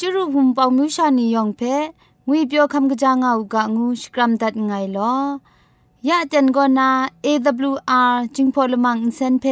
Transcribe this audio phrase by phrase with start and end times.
[0.00, 1.62] จุรุภุมปองมิวชานียองเพ
[2.26, 5.14] งวยเปียวคำกะจางเอากะงูสกรัมดัดไงลอ
[6.08, 6.90] ยะจันกอนา
[7.24, 9.44] AWR จิงพอลมังอินเซนเพ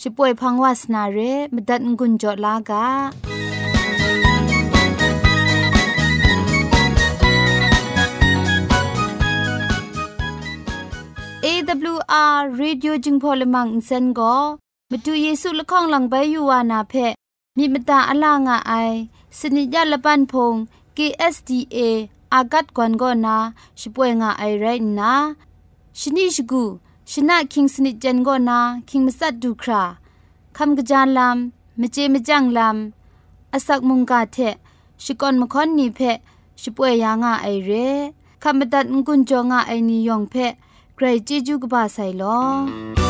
[0.00, 1.18] ช่วยพังวาสนาเร
[1.54, 2.86] มดัดงุนจอลากา
[11.44, 14.34] AWR Radio จึงพอลมังอินเซนก็
[14.90, 16.94] มาดูเยซูละข้องหลังใบยูวานาเพ
[17.56, 18.72] มีมตาอลางอไอ
[19.38, 20.54] สนิยาละปันพง
[20.96, 21.78] KSDA
[22.34, 23.36] อากัดกวนก็นา
[23.80, 24.66] ช่วยงาไอไร
[24.98, 25.12] นะ
[25.98, 26.62] ชนิชกู
[27.10, 28.58] ชนะคิงสนิจันก็นา
[28.88, 29.82] คิงมัสัดดูครา
[30.56, 34.36] คำกระจานลำมเจมจังลำอาศักมุงกาเท
[35.02, 36.00] ชิกอนมคอนนีเพ
[36.62, 37.70] ช่วยยางาไอเร
[38.42, 40.34] คำบัดงกุนจงาไอนิยองเพ
[40.94, 43.09] ใครจีจูกบาไซลอ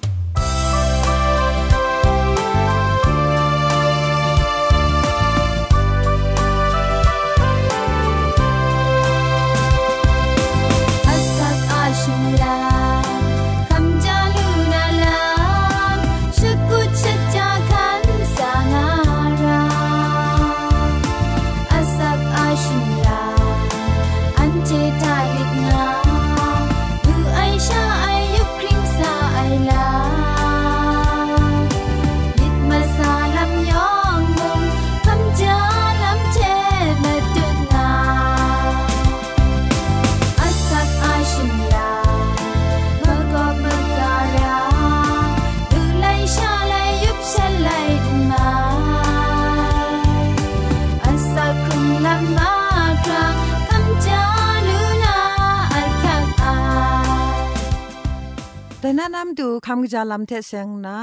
[59.75, 60.97] ำดูคำกจาลำเทเซงนะ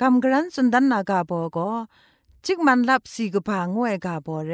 [0.00, 1.70] คำกรันสุนดันนากาโบก็
[2.44, 4.52] จิกมันลับสีกผางวยกาโบเร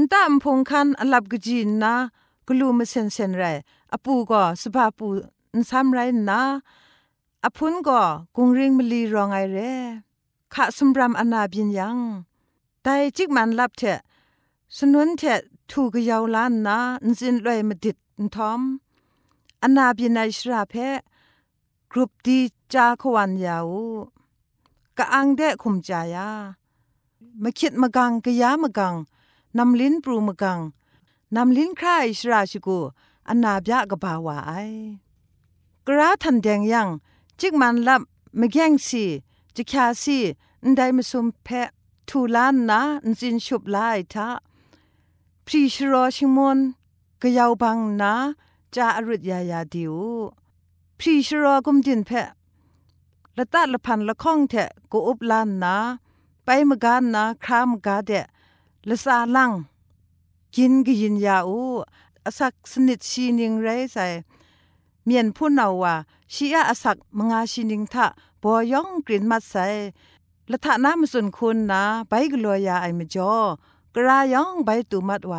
[0.00, 1.94] นตามพงคันอลับกจีนนะ
[2.46, 3.42] กลูมเซนเซนไร
[3.92, 5.06] อปูก็สภาปู
[5.56, 5.98] นซ้ำไร
[6.30, 6.40] นะ
[7.44, 8.02] อพุนก็
[8.36, 9.58] กุงริงมลีรองไอเร
[10.54, 11.98] ขะสมรำอนาบินยัง
[12.82, 13.82] แต่จิกมันลับเท
[14.76, 15.22] สนุนเท
[15.70, 18.60] ถูกยาวล้านนะนสินลอยมาดิดนทอม
[19.62, 20.74] อนาบินไอชราเพ
[21.92, 22.38] กรุปดี
[22.74, 23.70] จาขวันยาว
[24.98, 26.30] กะอังเดะคุมจายา
[27.42, 28.94] มาคิดมากังกะยามากัง
[29.58, 30.60] นำลิ้นปรูมากัง
[31.36, 32.78] นำลิ้นครายชราชิกู
[33.28, 34.52] อันนาบยะกะบาวาไอ
[35.86, 36.88] กระทันแดงยัง
[37.40, 38.02] จิกมันลับ
[38.40, 39.04] มะแกงสี
[39.54, 40.18] จิคาสี
[40.64, 41.68] นไดมาซุมเพะ
[42.08, 44.28] ทูลานนะนจินชุบลายทะ
[45.46, 46.58] พรีชรอชิมน
[47.22, 48.14] กะยาวบังนะ
[48.74, 49.94] จาอรุดยายาดิว
[51.00, 52.28] พรีชรอกุมจินเพะ
[53.38, 55.76] ละตัดละพันละข้องเถะกูอุบลานนา
[56.44, 58.26] ไปมกานนาครามกาเดะ
[58.88, 59.50] ละสาลัง
[60.56, 61.60] กินกยินยาอู
[62.26, 64.06] อสักสนิดชีนิงไรใส่
[65.04, 65.94] เมียนผู้นาวา
[66.32, 68.06] ชีอาอสักมงาชีนิงทะ
[68.42, 69.66] บอยองกลิ่นมัดใส่
[70.50, 73.34] ละทะน้ำสุนคุณนาไปกลัวยาไอมจอ
[73.94, 75.34] กรายองใบตูมัดไว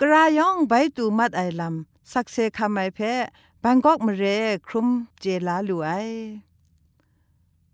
[0.00, 3.00] กรายองใบตูมัดไอลำสักเซคำไอเพ
[3.66, 4.24] บังกอกมเร
[4.66, 4.88] ครุม
[5.20, 5.90] เจลาลูไอ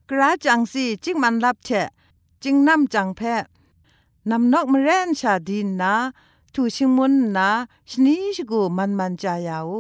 [0.09, 1.89] กระจังสีจิงมันรับเชะ
[2.43, 3.21] จิงนำจังแพ
[4.31, 5.93] นำนกมเรนชาดินนา
[6.55, 7.49] ทูชิงมุนนา
[7.91, 9.73] ชนีชกูมันมันจายาว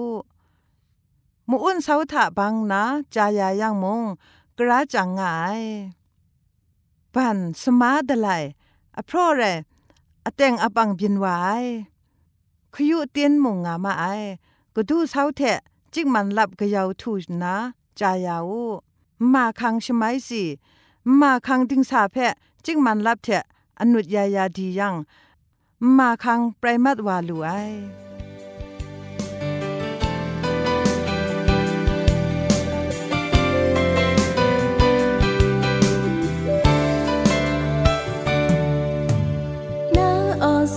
[1.48, 2.82] มูอุนเสาถะบังนา
[3.14, 4.02] จายายังมง
[4.58, 5.62] กระจังงาย
[7.14, 8.28] ปันสมาดไล
[8.96, 9.42] อเพราะเร
[10.24, 11.26] อเตงอบังบินไว
[12.74, 14.04] ขยุเตียนมงงามาไอ
[14.74, 15.60] ก็ดูเสาเทะ
[15.94, 17.54] จิกมันลับกะยาวทูนะ
[18.00, 18.52] จายาว
[19.32, 20.44] มาคังชไมสิ
[21.20, 22.16] มาคังติงสาเพ
[22.64, 23.44] จิกมันลับเถะ
[23.80, 24.94] อนุดยายาดียัง
[25.96, 27.50] มาคังไพรมัดวาลูไอ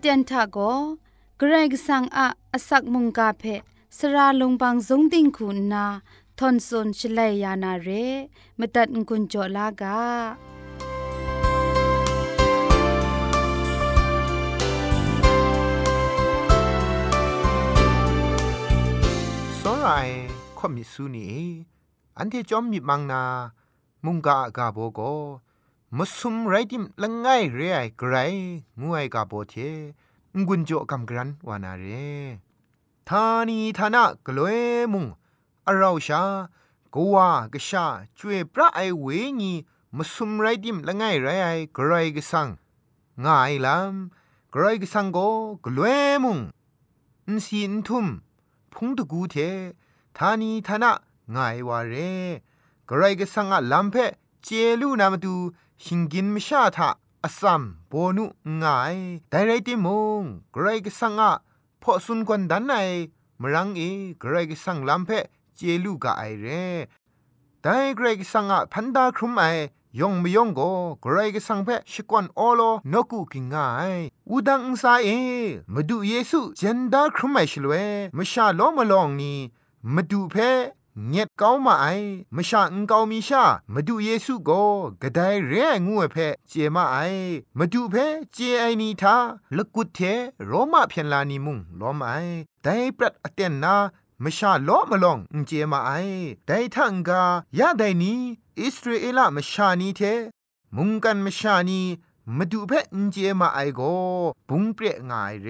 [0.00, 0.58] เตียนทาโก
[1.38, 3.44] เกรกสังอาอสักมุงกาเพ
[3.96, 5.86] สระลงบางสงติงคุณนา
[6.38, 7.88] ทอนซนชลัยยานาเร
[8.58, 10.00] มตัดกุญจลากา
[19.60, 20.14] စောရိုင်
[20.58, 21.28] ခွန်မီဆူနီ
[22.16, 23.22] အန်တီจอมมีมังนา
[24.04, 25.00] มุงกากาโบโก
[25.95, 28.15] มสุมไรดิมละไงเรไอไกร
[28.79, 29.53] งูไอกาโบเท
[30.47, 31.85] งุนโจกำกรันวานาเร
[33.07, 34.59] ทานีทานะกลวย
[34.91, 35.05] มุง
[35.67, 36.23] อาราชา
[36.93, 37.17] กัว
[37.53, 37.85] กชา
[38.17, 39.07] จวยพระไอเว
[39.39, 39.53] งี
[39.97, 42.47] มสุมไรดิมละไงไรไอกรกสัง
[43.23, 45.17] ง่ายลำกรกสังโก
[45.65, 46.39] กลวยมุง
[47.27, 48.07] อินสีนทุม
[48.73, 49.35] พุงตะกูเท
[50.17, 50.91] ทานีทานะ
[51.35, 51.93] ง่ายวาเร
[52.89, 53.95] กรกสังอะลัมเพ
[54.43, 54.47] เจ
[54.81, 55.35] ลูนามตู
[55.85, 56.89] หิงกินมชาทะ
[57.23, 58.25] อสัมโบนุ
[58.61, 58.97] ง่าย
[59.29, 59.87] แต่ไรติม
[60.21, 61.31] งไกรกสังอะ
[61.81, 62.73] พอสุนกวนดันไน
[63.41, 63.81] มรังเอ
[64.21, 65.09] กรกสังลัมเพ
[65.55, 66.47] เจลูกะไอเร
[67.61, 69.43] แต่ไกรกสังอะพันดาครุมไอ
[69.99, 70.69] ยองไม่ยองก็
[71.01, 73.93] ไกรกสังเพชกวนโอโลนกุกิงง่าย
[74.29, 75.09] อุดังอุซาเอ
[75.73, 77.73] มาดูเยซูเจนดาครุมไอชลเว
[78.17, 79.37] มชาโลมาลองนี่
[79.93, 80.35] มาดูเพ
[81.05, 81.85] เงียบเก้ามาไอ
[82.35, 84.49] มชาอุเกามีชามาดูเยซูโก
[85.01, 86.97] กระไดเรียงูเพ่เจมาไอ
[87.57, 89.15] มาดูเพ่เจไอนีทา
[89.55, 89.99] ลกุดเท
[90.45, 92.09] โรมาเพียนลานีมุงล้อมไอ
[92.63, 93.75] แต่ปรัดอเตนนา
[94.23, 95.91] มชาล้อมาลองอุเจมาไอ
[96.45, 97.21] แต่ทังกา
[97.59, 98.13] ยาไดนี
[98.59, 100.01] อิสราเอลมชานีเท
[100.75, 101.81] มุงกันมชานี
[102.35, 103.81] มาดูเพนเจมาไอโก
[104.47, 105.49] บุงเปรง่ายเร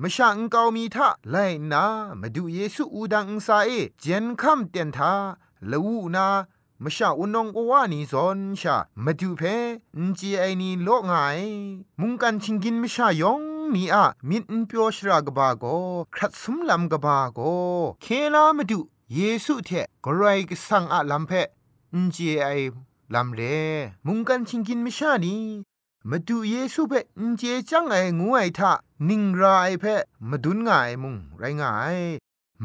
[0.00, 1.36] มชาอังกามีทะไล
[1.72, 1.84] นา
[2.20, 3.70] มาดูเยซูอูดังอุสาเอ
[4.00, 5.12] เจนคัมเตียนทา
[5.70, 6.26] ละวูนา
[6.82, 9.42] มชาอุนองกวานีซอนชามาดูเพ
[9.98, 11.40] นเจไอนีโลง่าย
[12.00, 13.40] มุงกันชิงกินมชายอง
[13.74, 15.64] นี่อะมินเปียวชรากบาโก
[16.14, 17.40] ครัดสมลำกบาโก
[18.02, 18.78] เคลามาดู
[19.14, 19.70] เยซูเท
[20.04, 21.32] กรายกสังอะลำเพ
[21.94, 22.48] นเจไอ
[23.14, 23.40] ลำเล
[24.06, 25.36] มุงกันชิงกินมชานี
[26.10, 28.72] มาดูเยซูเพ่นเจจังไองูไอทะ
[29.08, 29.84] นิงรายเพ
[30.28, 31.98] มาดุนง่ายมุงไรง่าย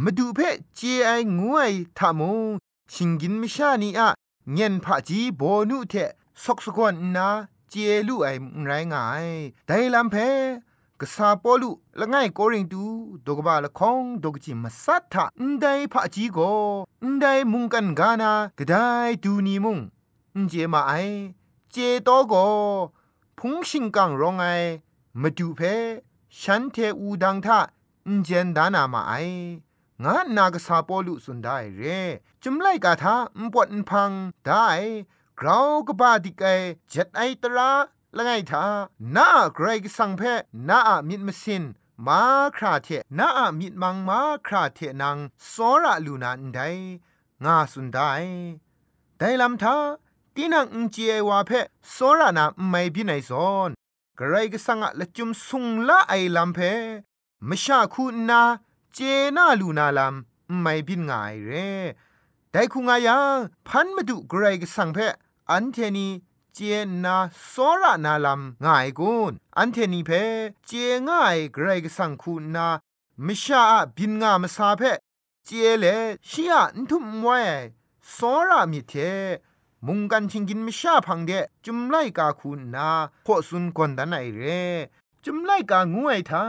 [0.03, 0.39] มาดูเพ
[0.75, 1.62] เจไองูไอ
[1.98, 2.39] ทะมุง
[2.93, 4.10] ชิงกินมชานีอะ
[4.53, 5.93] เงินผาจีโบนุเท
[6.43, 7.29] สกสกวนนา
[7.69, 7.74] เจ
[8.07, 8.27] ลูไอ
[8.65, 9.27] ไรง่าย
[9.67, 10.15] แต่ลำเพ
[11.00, 12.83] กษาปอลุละง่ายโกริงตู
[13.25, 16.39] ดกบาละคองดกจิมสัทธะอันใดผาจีโก
[17.03, 18.75] อันใดมุงกันกานากระได
[19.24, 19.77] ดูนีมุง
[20.33, 20.91] อันเจมาไอ
[21.71, 22.36] เจโตโก
[23.43, 24.45] พุงชิงกังร้องไอ
[25.21, 25.62] มาดูเพ
[26.39, 27.60] ฉันเทอูดังทะ
[28.07, 29.13] อินเจนดานามาไอ
[30.03, 31.81] งานนากษาปอลุสุนได้เร
[32.43, 34.12] จุมไลกาทาอุปวดพัง
[34.43, 34.67] ได้
[35.39, 36.48] กราวกบาดิกไอ
[36.89, 37.71] เจ็ดไอตรา
[38.15, 38.65] ละไงทา
[39.15, 40.21] นาไกรกสังเพ
[40.69, 41.63] นาอมิดมสิน
[42.07, 42.21] มา
[42.57, 45.17] คราเทนาอมิดมังมาคราเทนัง
[45.51, 46.60] สอระลูนาอันได
[47.45, 48.12] งาสุนได้
[49.19, 49.75] ได้ลำทา
[50.35, 51.51] ตีนังอุจเอวาเพ
[51.95, 53.69] สอระนาไม่บินัยซอน
[54.19, 56.59] กรกสังอะละจุมสุงละไอลำเพ
[57.50, 58.41] มชาคูนา
[58.93, 59.00] เจ
[59.35, 61.71] นาลูนาลำไม่บินง่ายเร่
[62.51, 64.97] แต่คุงอายังพันมาดูกรกสังเพ
[65.51, 66.07] อันเทนี
[66.53, 66.59] เจ
[67.03, 67.15] นา
[67.51, 70.11] สอระนาลำง่ายกุนอันเทนีเพ
[70.67, 70.71] เจ
[71.07, 72.67] ง่ายกรกสังคูนา
[73.25, 73.63] มชา
[73.97, 74.81] บินงามสาเพ
[75.45, 75.85] เจเล
[76.29, 77.39] ชียนทุมไว้
[78.15, 78.93] สอระมิเท
[79.88, 81.31] มุงกันชิงกินมิชาพังเด
[81.65, 82.89] จุมไลกาคูนา
[83.25, 84.41] พอสุนกอนดันไอเร
[85.23, 86.43] จุมไลกางวยทา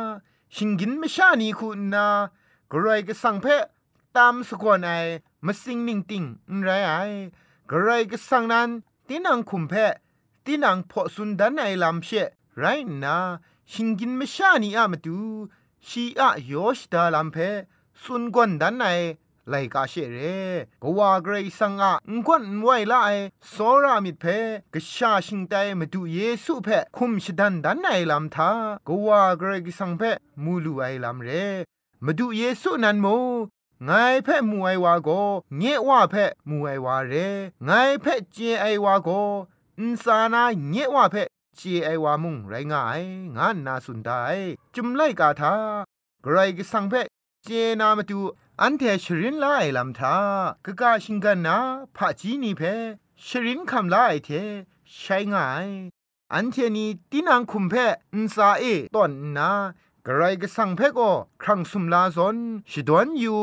[0.55, 2.07] ชิงกินมิชานีคูนา
[2.71, 3.47] กรก็สังเพ
[4.17, 4.91] ตามสกวนไอ
[5.47, 6.25] มาสิงนิ่งติง
[6.63, 6.93] ไรไอ
[7.71, 8.69] กรก็สังนั้น
[9.07, 9.75] ตีนังคุมเพ
[10.45, 12.09] ตีนังพอสุนดันไอลำเช
[12.59, 12.65] ไร
[13.03, 13.17] นา
[13.71, 15.19] ชิงกินมิชานีอามาดู
[15.87, 17.37] ชีอะยอชดาลำเพ
[18.03, 18.87] สุนกวนดันไอ
[19.51, 20.19] ไลกาเชเร
[20.83, 23.11] กว่าเกรซังอะงวนไวละไอ
[23.51, 24.25] โซรามิดเพ
[24.73, 28.51] กชาชิงไตมาดูเยซูเพคุมชดันดันไอลำทา
[28.87, 30.03] กว่าเกรกสังเพ
[30.45, 31.29] มูลูไอลำเร
[32.05, 33.07] มาดูเยซูนันโม
[33.85, 33.91] ไง
[34.25, 35.09] เพ่มูไอวาโก
[35.59, 37.15] เงว่าเพ่มูไอวาเร
[37.65, 37.71] ไง
[38.03, 39.09] เพ่เจไอวาโก
[39.79, 41.23] อินสานาเงว่าเพ่
[41.57, 43.03] เจไอวามุงไรงาย
[43.37, 44.11] งานนาสุนได
[44.75, 45.55] จุมไลกาทา
[46.23, 46.95] ไกรกสังเพ
[47.45, 47.49] เจ
[47.81, 48.21] นามาดู
[48.61, 50.17] อันเทชรินลาไอลำทา
[50.65, 51.57] กะกาชิงกันนา
[51.97, 52.63] ผาจีนีเพ
[53.27, 54.31] ชรินคำลาไอเท
[54.97, 55.69] ใช้ง่าย
[56.35, 57.75] อันเทนีตินังคุมเพ
[58.15, 59.51] อินซาเอตอนนา
[60.07, 61.11] กระไรก็สั่งเพก็
[61.43, 62.37] ครั้งสุมลาซอน
[62.71, 63.43] ชิดวนอยู่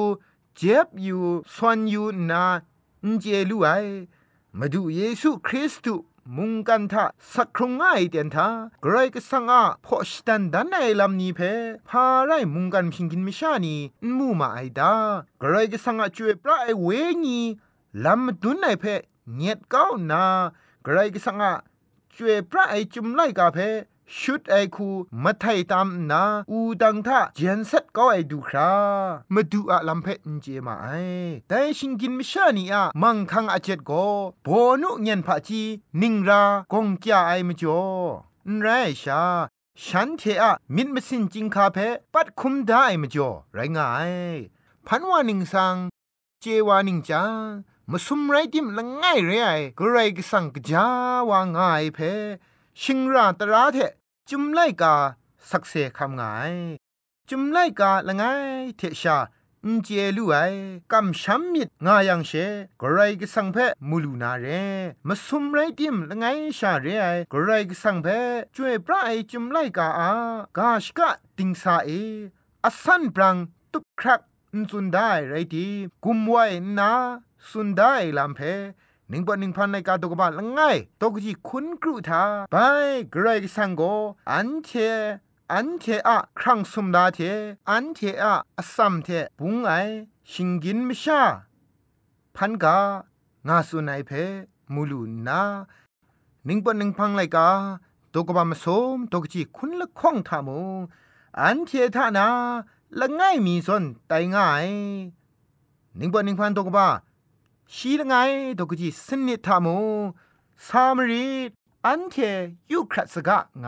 [0.58, 1.24] เจ็บอยู่
[1.56, 2.44] สวนอยู่นา
[3.04, 3.70] อินเจลูไอ
[4.58, 6.04] มาดูเยซูคริสต์
[6.38, 8.48] มุงกันทะสักครงง่ายเตียนทา
[8.84, 11.40] กรก็สังอาพอชตันดันในลำนี้เพ
[11.90, 13.76] พาไรมุงกันพิงกินมิชานี
[14.18, 14.94] มูมาไอดา
[15.42, 16.88] กรก็สังอาจวยปลาไอเว
[17.24, 17.40] งี
[18.06, 18.86] ลำดุนในเพ
[19.36, 20.24] เนียดก้าวนา
[20.86, 21.52] กรก็สังอา
[22.16, 23.58] จวยปลาไอจุมไลกาเพ
[24.18, 24.90] ชุดไอคู
[25.24, 28.74] มาไทยตามนาอูดังท่าเจนเซตก็ไอดูครา
[29.34, 30.88] มาดูอะลำเพนเจมาไอ
[31.48, 34.08] แต่ชิงกินมิชานีอะมังคังอาเจ็ดก็
[34.44, 34.48] โบ
[34.82, 35.62] นุเงียนผาจี
[36.02, 37.82] นิงรากงจ้าไอมจ่อ
[38.50, 38.68] นไร
[39.04, 39.24] ชา
[39.86, 41.78] ฉันเทอะมิดมสินจิงคาเพ
[42.14, 44.14] ปัดคุมได้มจ่อไรงาย
[44.88, 45.76] พันวานิงสัง
[46.42, 47.50] เจวานิงจาง
[47.92, 49.48] มาสุมไรดิมละง่ายเรไอ
[49.78, 50.86] กรไรกสังกจา
[51.30, 52.00] วางง่ายเพ
[52.82, 53.78] ชิงราตราเท
[54.32, 54.96] จุมไลกา
[55.50, 56.22] สักเซคำไง
[57.30, 58.24] จุมไลกาละไง
[58.78, 59.18] เทชา
[59.66, 60.36] อินเจลูไอ
[60.92, 62.32] กำช้ำมิดงายังเช
[62.82, 63.58] กรไรก็สังเพ
[63.90, 64.46] มูลูนาเร
[65.08, 66.26] มาสุมไรติมละไง
[66.60, 68.08] ชาเรไอกรไรก็สังเพ
[68.56, 70.12] ช่วยพระไอจุมไลกาอา
[70.58, 71.90] กาชกะติงสาเอ
[72.64, 73.36] อสันปรัง
[73.72, 74.22] ตุกครัก
[74.60, 75.68] นสุนได้ไรดี
[76.06, 76.46] กุมไว้
[76.78, 76.92] นา
[77.50, 78.42] สุนได้ลำเพ
[79.10, 82.56] หนิงปนิงพันในกาตกบาละง่ายตกจีคุณกรุธาไป
[83.12, 83.82] เกรกสังโก
[84.32, 84.70] อันเท
[85.54, 87.20] อันเทอะครั้งสมดาเท
[87.70, 89.08] อันเทอะอสัมเท
[89.40, 89.72] ปุงไอ
[90.32, 91.22] ชิงกินมชา
[92.36, 92.78] พันกา
[93.48, 94.12] งาสุนัยเพ
[94.74, 95.42] มูลูนา
[96.48, 97.50] นิงปนิงพังไลกา
[98.14, 100.80] ตกบามสมตกจีคุณละข้องทามง
[101.42, 102.28] อันเททานา
[103.00, 104.68] ละง่ายมีสนไตง่าย
[106.00, 106.88] นิงปนิงพันตกบา
[107.76, 108.16] ชีละไง
[108.60, 109.78] ดอกจีสนิทามู
[110.68, 111.28] สามรี
[111.86, 112.16] อันเท
[112.72, 113.68] ยุครัสกะไง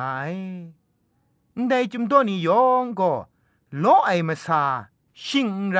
[1.67, 3.13] ได้จุมตัวนี้ยองก็
[3.79, 4.63] โลไอมาซา
[5.25, 5.79] ชิงไร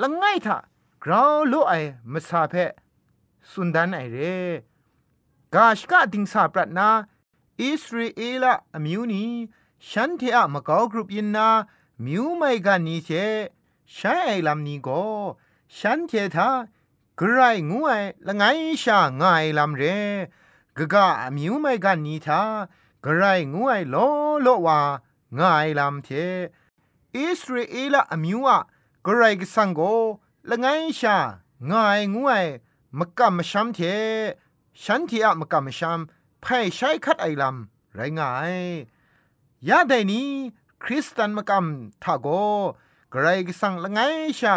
[0.00, 0.58] ละไงทะ
[1.04, 1.72] กราวโลไอ
[2.12, 2.54] มาซาเพ
[3.50, 4.16] สุนดันไอเร
[5.54, 6.88] กาชกะดิงซาปรัตนา
[7.60, 9.24] อิสราเอลอมิวนี
[9.88, 11.48] ฉันเทอะมะกอกรุปยินนา
[12.04, 13.10] มิวไม่กันนี้เช
[13.92, 15.02] ใช้ไอลำนี้ก็
[15.78, 16.48] ฉันเททา
[17.20, 18.44] กรายงวยละไง
[18.82, 19.82] ชาง่ายลำเร
[20.76, 21.06] กะกะ
[21.36, 22.42] มิวไม่กันนี้ทา
[23.04, 23.96] กรายงวยโล
[24.42, 24.80] โลว่า
[25.38, 26.08] ง่ายลำเท
[27.16, 28.58] อิสราเอลอมิวอะ
[29.06, 29.80] กรายกสังโก
[30.50, 30.66] ละไง
[31.00, 31.16] ชา
[31.70, 32.44] ง่ายงวย
[32.98, 33.78] มกะมชัมเท
[34.82, 36.00] ฉันเทอะมกะมชัม
[36.40, 38.54] ไพ่ใช้คัดไอลำไรง่าย
[39.68, 40.28] ยาไดนี้
[40.82, 42.28] คริสตันมกำทาโก
[43.12, 44.00] กรกสังละไง
[44.40, 44.56] ชา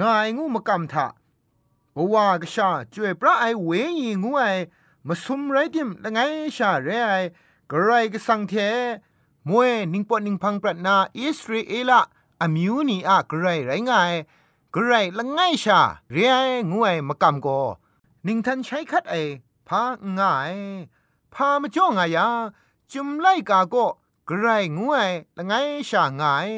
[0.00, 1.06] งายงูมกำทา
[1.96, 4.42] บว่ากชาจวยพระไอเวงีงูไอ
[5.06, 6.18] มาสุมไรดิมละไง
[6.56, 7.12] ชาเรไอ
[7.70, 8.54] กรก็สังเท
[9.48, 12.00] มวยนิงปอนิงพังปรนาอิสราเอละ
[12.40, 13.92] อะมิวนีอะกรไรไง
[14.74, 15.80] กรไรละไงชา
[16.12, 16.36] เรไอ
[16.70, 17.48] งูไอมกำโก
[18.26, 19.14] นิงทันใช้คัดไอ
[19.68, 19.82] พา
[20.18, 20.54] ง่าย
[21.34, 22.26] พามาจ้องายา
[22.92, 23.74] จุมไลกาโก
[24.28, 24.96] กระไรงูไอ
[25.36, 25.52] ละไง
[25.88, 26.50] ชาง่าย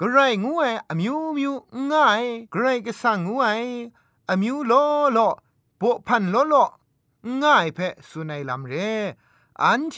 [0.00, 1.52] กระไรงูไออมิวมิว
[1.90, 3.46] ง่ายกระไรก็สังงูไอ
[4.30, 4.72] อมิวโล
[5.12, 5.18] โล
[5.78, 6.54] โปพันโลโล
[7.42, 8.74] ง่ายเพสุนัยลำเร
[9.62, 9.96] อันเท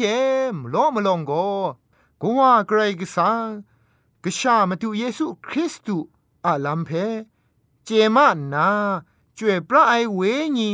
[0.53, 1.33] มโลมลงโก
[2.21, 3.47] กัว่าใครกสัง
[4.25, 6.07] กษามาตุเยซูคริสต์
[6.47, 6.91] อาลำเพ
[7.85, 8.69] เจมานา
[9.39, 10.21] จวยพระไอเว
[10.57, 10.71] นี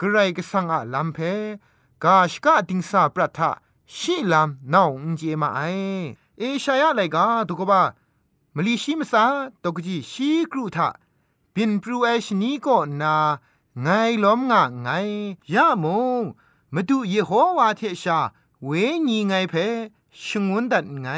[0.00, 1.18] กรกสังอาลำเพ
[2.04, 3.50] กาชกาติงสาประทะ
[3.96, 5.60] ชีลัมนาวเจมาไอ
[6.38, 7.82] เอชายาไลกาตุกบา
[8.54, 9.24] มลีชิมสา
[9.62, 10.88] ตกจีชีครูทา
[11.60, 13.16] บินพรูเอชนี้ก็นา
[13.82, 13.88] ไง
[14.24, 14.88] ล้อมงะไง
[15.54, 15.86] ย่ะม
[16.20, 16.22] ง
[16.74, 18.18] มาดูเยโฮวาเทชา
[18.64, 18.70] เว
[19.08, 19.54] ญีไงเพ
[20.24, 21.08] ชงวนดัดไง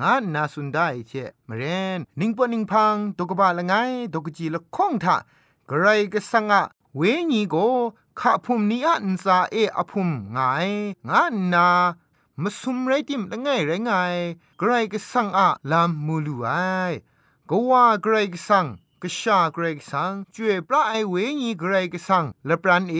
[0.00, 1.12] งานนาสุนได้เช
[1.48, 1.62] มเร
[1.96, 3.74] นนิงปอนิงพังตกบาละไง
[4.12, 5.16] ตกจีละคงทะ
[5.70, 6.62] กไรก็สังะ
[6.96, 7.00] เว
[7.32, 7.56] ญีโก
[8.18, 10.38] ขาพุมนี้อันซาเออพุมไง
[11.08, 11.68] งานนา
[12.42, 13.90] มาซุมไรติมละไงไรไง
[14.58, 16.48] ไกรก็สังอะลามมูลุไอ
[17.48, 18.66] ก็ว่าไกรก็สั่ง
[19.06, 22.96] ก็ชาไกรกสังจวยปลาไอเวงีไกรกสั่งละปรันเอ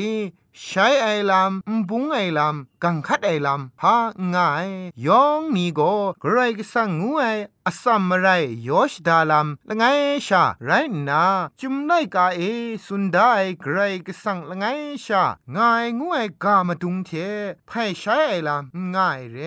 [0.62, 3.96] ใช้ไอลำมบุงไอลำกังคัดไอลำพา
[4.34, 4.68] ง่าย
[5.06, 7.24] ยองนี่ก็ไกรกสังงูไอ
[7.66, 8.28] อสัมมไร
[8.68, 9.84] ยอชดาลำละไง
[10.26, 10.70] ชาไร
[11.08, 11.24] นา
[11.60, 12.40] จุมไลกาเอ
[12.86, 14.64] สุนได้ไกรกสังละไง
[15.04, 15.24] ชา
[15.56, 17.10] ง่ายงูไอกามาดุงเท
[17.66, 19.38] ไพ่ใช้ไอลำง่ายเร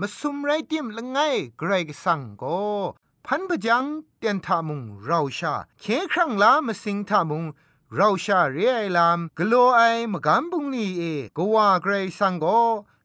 [0.00, 1.18] มาซุมไรติมละไง
[1.58, 2.60] ไกรกสั่งก็
[3.28, 3.84] พันพจัง
[4.18, 7.44] เตียนทามุงเราชาเคครั้งลามาสิงทามุง
[7.94, 9.80] เราชาเรียลามกลัวไอ
[10.12, 11.02] มกำบุงนี่เอ
[11.36, 12.46] ก็ว่าเกรสังโก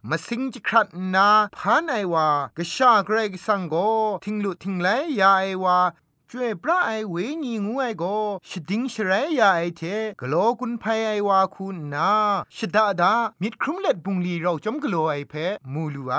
[0.10, 1.27] มาสิงจิครัดนา
[1.58, 2.27] พานไอว่า
[2.58, 3.75] กชาเกรสังโก
[4.23, 4.88] ทิงลุทิงไล
[5.19, 5.77] ยาไอว่า
[6.31, 8.03] ช่วยพระไอเวงีงูไอโก
[8.49, 9.81] ชดิงชรายาไอเท
[10.19, 12.11] กโลกุนไพไอวาคุณนา
[12.55, 15.33] ชดาดามิดครุมเล็ดบุงลีเราจอมกโลไอเพ
[15.73, 16.15] มูลูไอ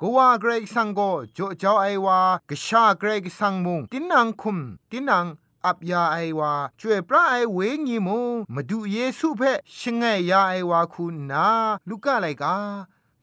[0.00, 1.00] ก็ว่าเกรกซังโก
[1.34, 4.58] โจเจ้าไอวากชาเกรกซังมุงตินังคุม
[4.90, 5.26] ตินัง
[5.66, 8.18] อับยาไอวาช่วยพระไอเวงีมู
[8.54, 9.42] มาดูเยซูเพ
[9.78, 11.46] ชิงไงยาไอวาคุณนา
[11.88, 12.56] ลูกอะไรกา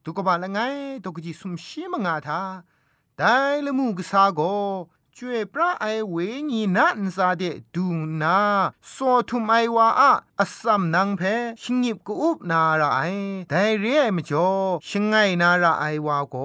[0.03, 0.59] ตุกบาละไง
[1.03, 2.41] ตุกจีสุมชีมงาทา
[3.17, 4.41] ได้ละมูกษาโก
[5.19, 6.15] ช่วยพระไอเว
[6.49, 7.87] งีนันซาเดดู
[8.21, 8.39] นา
[8.91, 8.95] โซ
[9.29, 11.21] ทุมไอวาอะอัสัมนังเพ
[11.61, 13.01] ชิงิบกูอุบนาราไอ
[13.49, 14.49] แต่เรียมจ่อ
[14.87, 16.35] ชิงไงนาราไอวาโก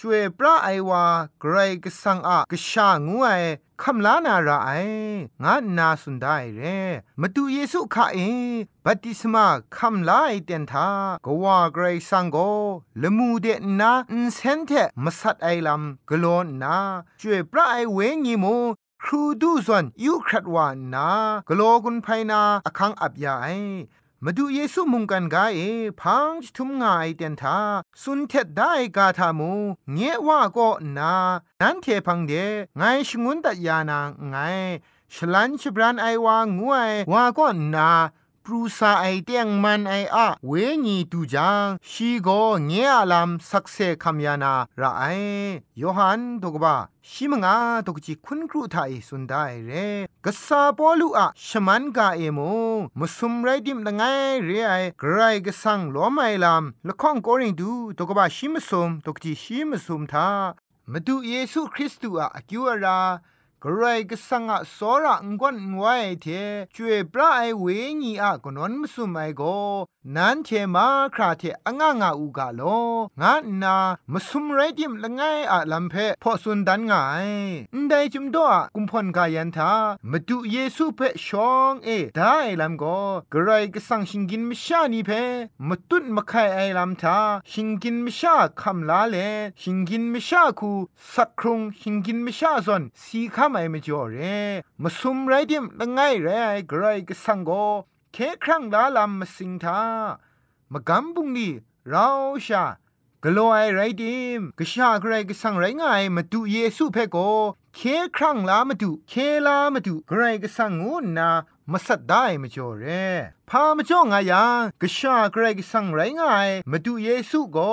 [0.00, 1.04] ช่วยพระไอวา
[1.40, 3.28] ไกรกสังอะกชางูไอ
[3.82, 4.70] คำลานาราไอ
[5.42, 6.60] งานาสุนได้เร
[7.20, 8.18] มาดูเยซูข้าเอ
[8.84, 10.88] บัติสมาคำลาไอเตนทา
[11.24, 12.36] กว่าไกรสังโก
[13.02, 13.46] ละมูเด
[13.80, 14.70] นาอินเซนเท
[15.04, 16.76] มาสัดไอลำกลอนนา
[17.20, 18.44] ช่วยพระไอเวงีโม
[19.04, 21.10] ครูดูส่วนยูครัดวานนา
[21.48, 23.46] กโลกุนไพนาอคังอับยาไอ
[24.24, 25.60] มาดูเยซูมุงกันกาเอ
[26.00, 27.58] พังทุมงายเตียนทา
[28.02, 29.52] สุนเทดได้กาทามู
[29.92, 31.14] เงว่าก็นา
[31.60, 32.32] นั้นเทพังเด
[32.76, 34.36] ไงชงุนตัดยานางไง
[35.14, 37.90] ฉลันฉบรันไอวางวยว่าก็นา
[38.44, 40.52] ปรูซาไอเตียงมันไออะเว
[40.86, 42.28] ญีตูจังชีโก
[42.66, 45.04] เงียลำสักเซคัมยานาระไอ
[45.80, 46.76] ยอหันตกบา
[47.10, 49.70] ชิมงาตกจิคุณครูไทยสุนได้เร
[50.24, 52.40] กษาปอลูอะชมันกาเอโม
[52.98, 54.02] มุสุมไรดิมละไง
[54.44, 60.28] เรไอไกรกสังลอมไอลำละข้องโกริงดูตกบาชิมสุมตกจิชิมสุมทา
[60.92, 63.00] มาดูเยซูคริสต์อะอกิวรา
[63.64, 66.26] กรก็สังอะสอระงวนไว้เท
[66.74, 67.64] จวยปลาไอเว
[68.02, 69.42] ญีอะกนนมสุไมโก
[70.16, 72.62] นันเทมาคราเทอะงงะอูกาโล
[73.20, 73.76] งะนา
[74.12, 75.22] มสุมไรดิมละไง
[75.52, 76.92] อะลัมเพพอสุนดันไง
[77.74, 79.72] นไดจุมดอะกุมพอนกายันทา
[80.10, 82.84] มดุเยซูเพชองเอได้ลัมโก
[83.32, 85.10] กรก็สังชิงกินมชานีเพ
[85.68, 87.18] มตุนมะไคไอลัมทา
[87.50, 89.16] ชิงกินมชาคัมลาเล
[89.60, 90.72] ชิงกินมชาคู
[91.14, 94.18] สักครุงชิงกินมชาซอนสีคาไมมจ่อเร
[94.82, 96.28] มาซุมไรดิมละไงไร
[96.68, 97.50] ไกรก็สังโก
[98.12, 99.80] เคครั้งลาลำมสิงทา
[100.72, 101.52] มากำบุงนี่
[101.88, 102.08] เรา
[102.46, 102.64] ชา
[103.24, 107.16] กลัวไอไรดิมกชาใครก็สังไรง่ายมาดูเยซูเพ่โก
[107.76, 107.80] เค
[108.16, 109.14] ครั้งลามาดูเค
[109.46, 111.30] ลามาดูใครก็สั่งงูนา
[111.70, 112.84] มาสัตได้มาจ่อเร
[113.50, 117.72] พามาจ่องายางกชาเกรกสังไรง่ายมาดูเยซูก็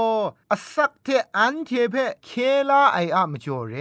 [0.52, 1.08] อสักเท
[1.38, 2.30] อันเทเพเค
[2.70, 3.76] ลาไออะมาจ่อเร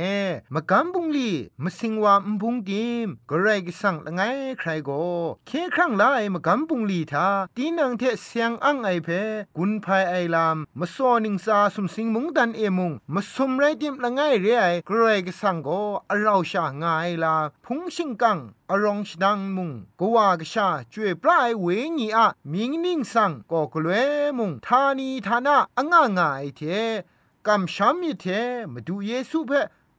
[0.54, 1.30] มากำบุงลี
[1.62, 4.20] มาสิงวามบุงดิมเกรกสังละไง
[4.58, 5.02] ใครก็
[5.46, 9.08] เคครั้งลายมากำบุงลีทาตีนังเทเสียงอังไอเพ
[9.56, 18.38] กุนภายไอลามมาซอนิงซาสุมสิงมุงดันเอมุงมาสมไรดิมละไงเรไอเกรกสังก็อเราชาง่ายลาพุงชิงกัง
[18.70, 21.66] อรองชดังมุงกว่ากชาจวยปลายเว
[21.98, 26.60] งีอะมิงนิ่งสังก็กลวยมุงทานีทานะอ่างงายเท
[27.46, 28.24] กำช้ำมิเท
[28.72, 29.50] มาดูเยซูเพ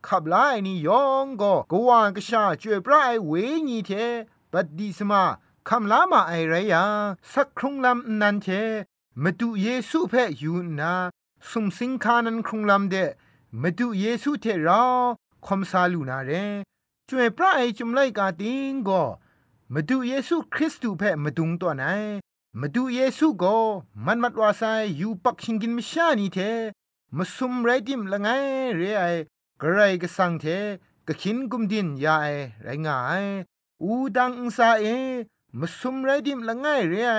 [0.08, 3.32] ขับไล่นี่ยองก็กว่ากชาจวยปลายเว
[3.68, 3.92] งีเท
[4.52, 5.24] บัดดีสมา
[5.68, 6.84] คำลามาไอไรยา
[7.32, 8.48] สักครุงลำนันเท
[9.24, 10.94] มาดูเยซูเพอยู่นา
[11.50, 12.96] สุมสิงคานันครุงลำเด
[13.62, 14.84] มาดูเยซูเทเรา
[15.46, 16.32] คอมซาลูนาเร
[17.10, 19.04] จวยพระไอจุมไลกาติงก็
[19.74, 21.84] มาดูเยซูคริสต์เพ่มาดุงตัวไหน
[22.60, 23.58] มาดูเยซูก็
[24.06, 24.64] มันมัดวาไซ
[25.00, 26.38] ยูปักชิงกินมิชานีเท
[27.18, 28.28] มาซุมไรดิมละไง
[28.76, 29.04] เรไอ
[29.62, 30.46] กระไรกสังเท
[31.08, 32.28] ก็ขินกุมดินยาไอ
[32.64, 33.26] ไรงาย
[33.84, 34.86] อูดังอุซาเอ
[35.60, 37.14] มาซุมไรดิมละไงเรไอ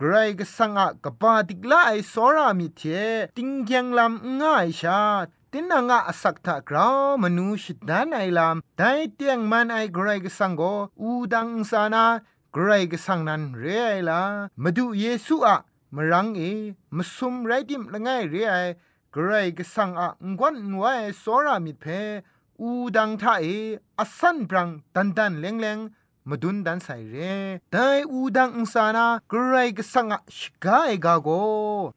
[0.00, 2.82] กรก็สังอะกบาติกลาไอสอรามิเท
[3.36, 5.00] ติงยังลำง่ายชา
[5.56, 6.88] ตินางะสักทากรา
[7.22, 8.82] มนูชิดานไอลามได
[9.14, 10.62] เตียงมันไอเกรกสังโก
[11.00, 12.04] อูดังสานา
[12.52, 14.20] เกรกสังนันเรไอลา
[14.62, 15.56] มาดูเยซูอะ
[15.94, 16.40] มรังเอ
[16.96, 18.54] มสุมไรดิมละไงเรไอ
[19.12, 21.84] เกรกสังอะงวนนวยสอรามิเพ
[22.60, 23.46] อูดังทาเอ
[23.98, 25.78] อสันปรังดันดันเลงเลง
[26.28, 27.16] มาดุนดันใส่เร
[27.72, 31.28] แต่อูดังอุสานาเกรกสังอะชกาเอกาโก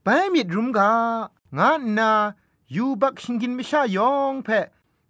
[0.03, 0.91] ไปมิดรุมกา
[1.57, 2.11] งานนา
[2.75, 4.65] ยูบักชิงกินไม่ชายองเพะ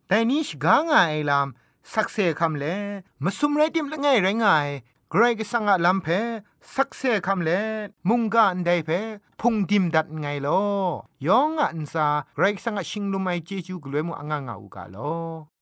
[0.08, 1.48] แต่นี้ชกางาไอลาม
[1.93, 2.65] สักเซคำเล
[3.24, 4.45] มาสุมไรติมละไงไรไง
[5.10, 6.08] ใครก็สังอาลำเพ
[6.76, 7.50] สักเซคำเล
[8.10, 8.89] มุงกาอันใดเพ
[9.39, 10.63] พุงดิมดัดไงลอ
[11.28, 15.59] ยองอันซาใครสังอาชิงลุไมเจจูกลวยมุอ่างงาอูกาลอ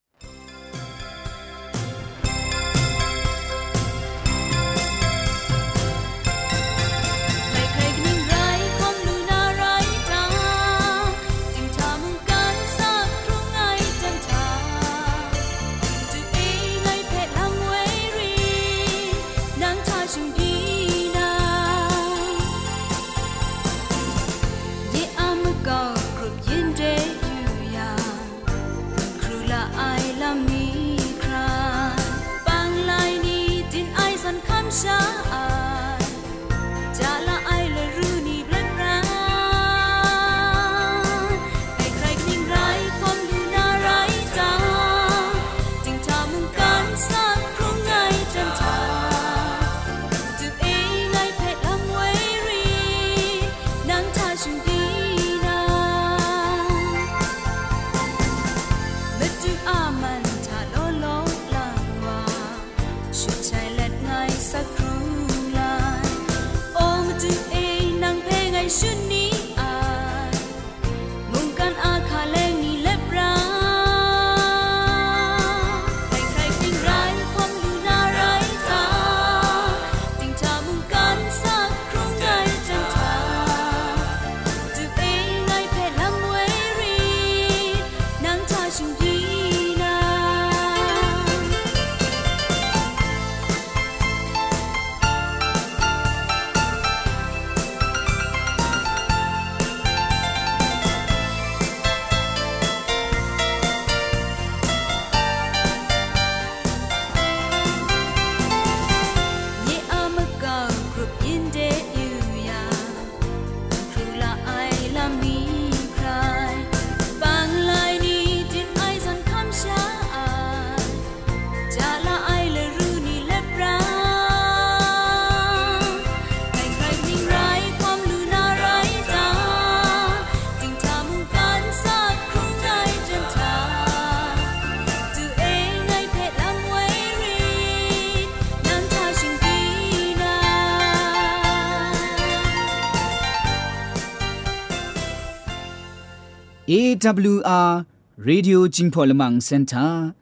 [146.68, 147.86] AWR
[148.20, 150.12] Radio Jingpolamang Center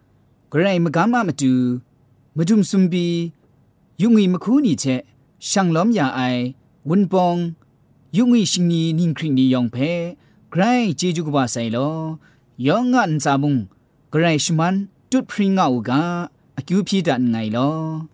[0.48, 1.82] Gray Magama Matu
[2.38, 3.32] Mudum Sumbi
[3.98, 5.02] Yungi Makuni Che
[5.42, 6.54] Shanglom Ya Ai
[6.86, 7.56] Wunpong
[8.14, 10.14] Yungi Shingni Ningkring Ni Yongpe
[10.48, 12.20] Gray Jeju Kwa Sai Lo
[12.56, 13.66] Yong An Sabung
[14.12, 18.06] Gray Shman Tut Pringa Uga Akyu Phi Dan Ngai Lo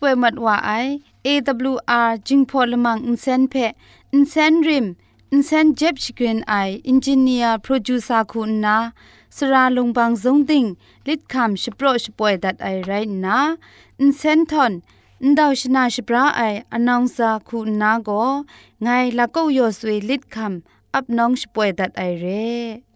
[0.00, 0.72] ป่วยมัดว่าไอ
[1.26, 3.54] AWR จึงพอลมังอินเซนเพ
[4.12, 4.86] อินเซนริม
[5.32, 6.54] อินเซนเจ็บชกรีนไอ
[6.88, 8.76] อินจิเนียร์โปรดิวซาคุณนา
[9.36, 10.64] สระลงบางสงติง
[11.08, 12.92] ลิดคำชโปรชป่วยดัดไอไร
[13.24, 13.38] นะ
[14.00, 14.72] อินเซนทอน
[15.22, 18.10] อินดาวชนาชปราไออนองซาคุณนาโก
[18.82, 22.89] ไงลัก็ยอสวยลิดคำอับน้องชป่วยดัดไอเร่